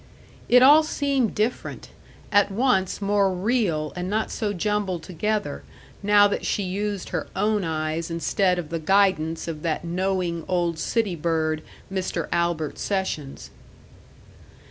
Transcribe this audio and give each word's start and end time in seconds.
It 0.49 0.63
all 0.63 0.81
seemed 0.81 1.35
different, 1.35 1.89
at 2.31 2.49
once 2.51 3.03
more 3.03 3.31
real 3.31 3.93
and 3.95 4.09
not 4.09 4.31
so 4.31 4.51
jumbled 4.51 5.03
together, 5.03 5.61
now 6.01 6.27
that 6.27 6.43
she 6.43 6.63
used 6.63 7.09
her 7.09 7.27
own 7.35 7.63
eyes 7.63 8.09
instead 8.09 8.57
of 8.57 8.69
the 8.69 8.79
guidance 8.79 9.47
of 9.47 9.61
that 9.61 9.85
knowing 9.85 10.43
old 10.47 10.79
city 10.79 11.15
bird, 11.15 11.61
Mr. 11.93 12.27
Albert 12.31 12.79
Sessions. 12.79 13.51